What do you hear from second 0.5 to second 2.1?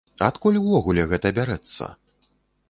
увогуле гэта бярэцца?